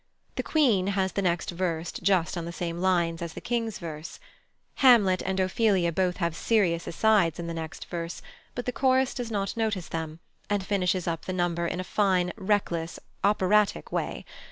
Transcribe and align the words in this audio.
The 0.35 0.41
Queen 0.41 0.87
has 0.87 1.11
the 1.11 1.21
next 1.21 1.51
verse 1.51 1.91
just 1.91 2.35
on 2.35 2.45
the 2.45 2.51
same 2.51 2.79
lines 2.81 3.21
as 3.21 3.33
the 3.33 3.39
King's 3.39 3.77
verse. 3.77 4.19
Hamlet 4.77 5.21
and 5.23 5.39
Ophelia 5.39 5.91
both 5.91 6.17
have 6.17 6.35
serious 6.35 6.87
asides 6.87 7.37
in 7.37 7.45
the 7.45 7.53
next 7.53 7.85
verse, 7.85 8.23
but 8.55 8.65
the 8.65 8.71
chorus 8.71 9.13
does 9.13 9.29
not 9.29 9.55
notice 9.55 9.89
them, 9.89 10.19
and 10.49 10.65
finishes 10.65 11.07
up 11.07 11.25
the 11.25 11.33
number 11.33 11.67
in 11.67 11.79
a 11.79 11.83
fine, 11.83 12.33
reckless 12.35 12.99
operatic 13.23 13.91
way. 13.91 14.25